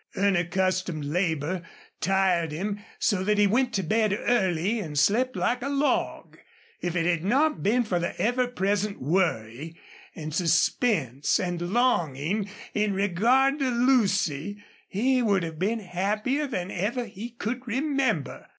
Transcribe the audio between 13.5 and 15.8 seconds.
to Lucy, he would have been